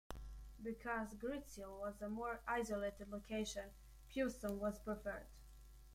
Because 0.63 1.13
Greetsiel 1.13 1.79
was 1.79 2.01
a 2.01 2.09
more 2.09 2.41
isolated 2.47 3.09
location, 3.11 3.65
Pewsum 4.09 4.57
was 4.57 4.79
preferred. 4.79 5.27